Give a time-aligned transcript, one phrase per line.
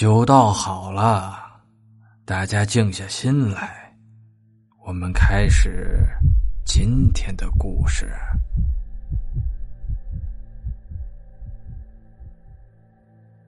[0.00, 1.60] 酒倒好了，
[2.24, 3.94] 大家静下心来，
[4.86, 6.06] 我们开始
[6.64, 8.10] 今天的故事。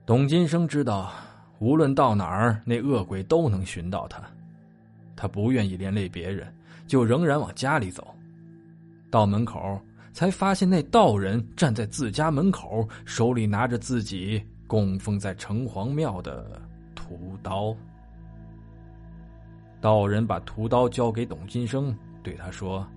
[0.05, 1.11] 董金生知道，
[1.57, 4.21] 无论到哪儿，那恶鬼都能寻到他。
[5.15, 8.13] 他不愿意连累别人，就仍然往家里走。
[9.09, 9.81] 到门口，
[10.13, 16.61] 才发现那道人站在自家门口，手里拿着自己供奉在城隍庙的
[16.95, 17.75] 屠刀。
[19.81, 22.87] 道人把屠刀交给董金生，对他说：“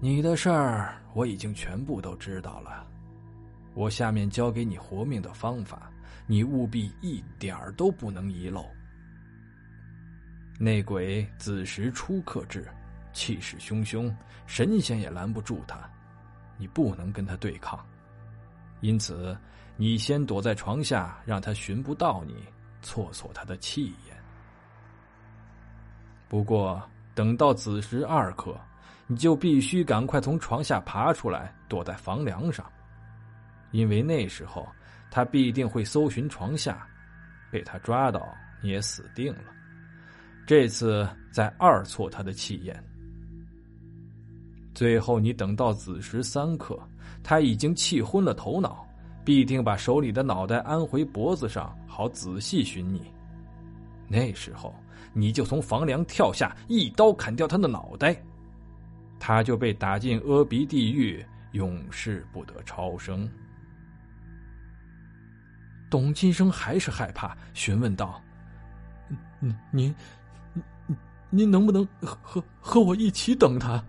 [0.00, 2.86] 你的事儿我已经全部都知道了。”
[3.74, 5.92] 我下面教给你活命的方法，
[6.26, 8.64] 你务必一点儿都不能遗漏。
[10.58, 12.66] 内鬼子时初克制，
[13.12, 14.12] 气势汹汹，
[14.46, 15.88] 神仙也拦不住他，
[16.58, 17.78] 你不能跟他对抗。
[18.80, 19.36] 因此，
[19.76, 22.44] 你先躲在床下，让他寻不到你，
[22.82, 24.16] 挫挫他的气焰。
[26.28, 26.82] 不过，
[27.14, 28.58] 等到子时二刻，
[29.06, 32.64] 你就必须赶快从床下爬出来，躲在房梁上。
[33.72, 34.68] 因为那时候
[35.10, 36.86] 他必定会搜寻床下，
[37.50, 39.44] 被他抓到你也死定了。
[40.46, 42.82] 这次再二挫他的气焰，
[44.80, 46.74] 最后你等到子时三刻，
[47.22, 48.88] 他已经气昏了头脑，
[49.22, 53.02] 必定把手里的脑袋安回脖子上，好仔细寻你。
[54.08, 54.74] 那时候
[55.12, 58.16] 你就从房梁跳下，一刀砍掉他的脑袋，
[59.18, 61.22] 他就被打进阿鼻地狱，
[61.52, 63.30] 永世不得超生。
[65.90, 68.18] 董金生还是害怕，询问道
[69.40, 69.94] ：“您您
[71.28, 73.84] 您能不能和和我一起等他？”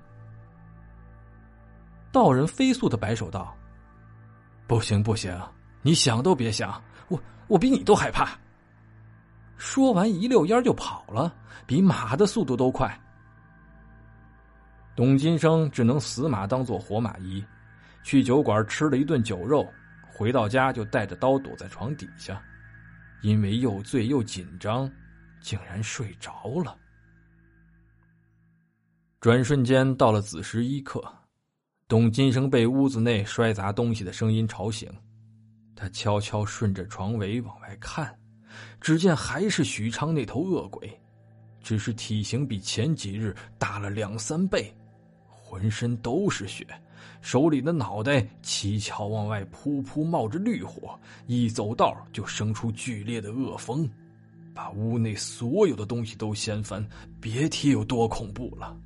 [2.12, 3.56] 道人飞速的摆手道
[4.68, 5.40] ：“不行不行，
[5.82, 8.38] 你想都别想，我我比你都害怕。”
[9.58, 11.34] 说完一溜烟就跑了，
[11.66, 13.00] 比马的速度都快。
[14.96, 17.44] 董金生只能死马当做活马医，
[18.04, 19.66] 去酒馆吃了一顿酒肉。
[20.14, 22.40] 回到家就带着刀躲在床底下，
[23.22, 24.92] 因为又醉又紧张，
[25.40, 26.78] 竟然睡着了。
[29.20, 31.02] 转瞬间到了子时一刻，
[31.92, 34.90] 董金生被屋子内摔砸东西的声音吵醒，
[35.76, 38.18] 他悄悄顺着床围往外看，
[38.80, 40.90] 只见还是许昌那头恶鬼，
[41.62, 44.74] 只是体型比前几日大了两三倍，
[45.28, 46.66] 浑身都是血。
[47.22, 50.98] 手里的脑袋七巧往外噗噗冒着绿火，
[51.28, 53.86] 一走道就生出剧烈的恶风，
[54.54, 56.88] 把屋内所有的东西都掀翻，
[57.20, 58.80] 别提有多恐怖了。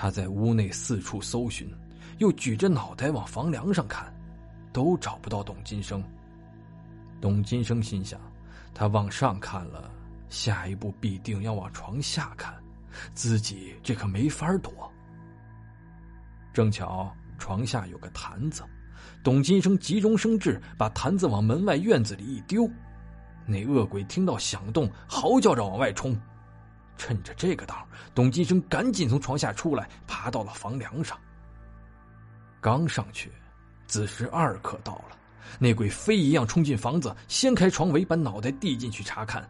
[0.00, 1.68] 他在屋内四处搜寻，
[2.18, 4.14] 又举着脑袋往房梁上看，
[4.72, 6.00] 都找不到董金生。
[7.20, 8.20] 董金生心想，
[8.72, 9.90] 他往上看了，
[10.28, 12.54] 下一步必定要往床下看，
[13.12, 14.72] 自己这可没法躲。
[16.52, 18.62] 正巧床下有个坛子，
[19.24, 22.70] 董金生急中生智，把坛子往门外院子里一丢。
[23.44, 26.16] 那恶鬼听到响动，嚎叫着往外冲。
[26.98, 27.78] 趁着这个当，
[28.14, 31.16] 董金生赶紧从床下出来，爬到了房梁上。
[32.60, 33.32] 刚上去，
[33.86, 35.16] 子时二刻到了，
[35.58, 39.48] 那鬼飞一样冲进房子，掀开床围，把脑袋递进去查看，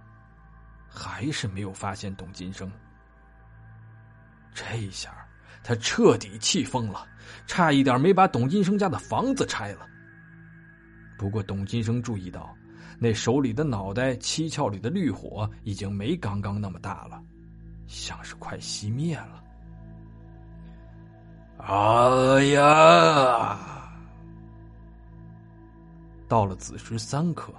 [0.86, 2.70] 还是没有发现董金生。
[4.54, 5.12] 这一下。
[5.60, 7.06] 他彻底气疯了，
[7.46, 9.86] 差一点没把董金生家的房子拆了。
[11.18, 12.56] 不过董金生注意到，
[12.98, 17.22] 那手里的脑袋七窍里的绿火已经没刚刚那么大了，
[17.88, 19.42] 像是快熄灭了。
[21.66, 23.58] 哎呀！
[26.28, 27.52] 到了子时三刻，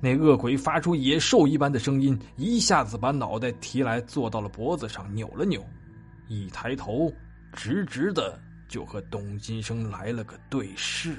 [0.00, 5.62] 那恶鬼发出野兽一般的声音，一下子把脑袋提来，坐到了脖子上，扭了扭，
[6.28, 7.12] 一抬头。
[7.52, 11.18] 直直的就和董金生来了个对视，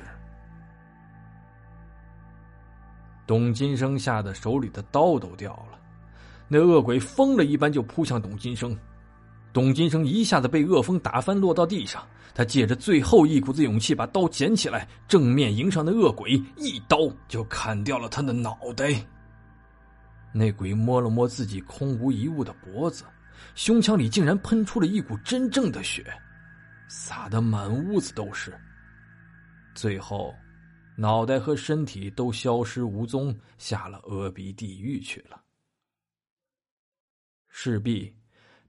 [3.27, 5.79] 董金生吓得手里的刀都掉了，
[6.47, 8.77] 那恶鬼疯了一般就扑向董金生，
[9.51, 12.05] 董金生一下子被恶风打翻，落到地上。
[12.35, 16.97] 他借着最后一股子勇气，把刀捡起来，正面迎上那恶鬼，一刀
[17.27, 18.93] 就砍掉了他的脑袋。
[20.33, 23.03] 那鬼摸了摸自己空无一物的脖子。
[23.55, 26.05] 胸腔里竟然喷出了一股真正的血，
[26.87, 28.51] 洒得满屋子都是。
[29.75, 30.33] 最后，
[30.95, 35.39] 脑袋和身体都消失无踪，下了阿鼻地狱去了。
[37.55, 38.11] 势必，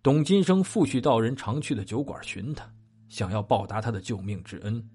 [0.03, 2.71] 董金生复去道人常去的酒馆寻他，
[3.09, 4.87] 想要报答他的救命之恩，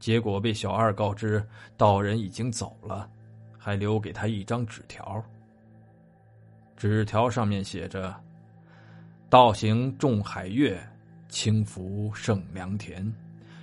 [0.00, 1.42] 结果被小二告知
[1.76, 3.08] 道人已经走了，
[3.56, 5.24] 还留给他一张纸条。
[6.76, 8.12] 纸条上面写着
[9.30, 10.84] ：“道行重海月，
[11.28, 13.10] 轻浮胜良田。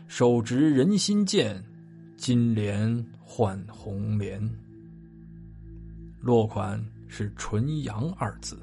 [0.07, 1.61] 手执人心剑，
[2.15, 4.41] 金莲换红莲。”
[6.21, 8.57] 落款是“纯阳”二字。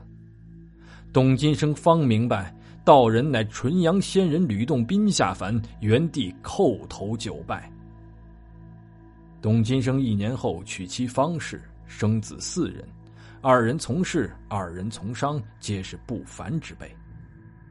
[1.17, 2.55] 董金生方明白，
[2.85, 7.73] 道人乃纯阳仙人吕洞宾下凡，原地叩头九拜。
[9.41, 12.87] 董金生一年后娶妻方氏，生子四人。
[13.41, 16.95] 二人从事，二人从商，皆是不凡之辈。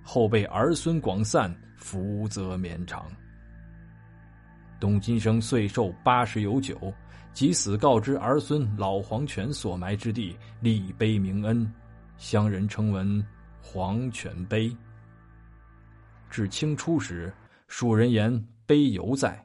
[0.02, 3.06] 后辈儿孙广散，福泽绵长。
[4.80, 6.92] 董金生岁寿八十有九，
[7.32, 11.72] 即死告知儿孙老黄泉所埋之地，立碑铭恩，
[12.18, 13.24] 乡人称闻
[13.68, 14.78] 黄泉碑。
[16.30, 17.34] 至清初时，
[17.68, 19.44] 蜀人言碑犹在，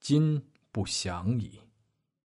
[0.00, 0.40] 今
[0.70, 1.58] 不详矣。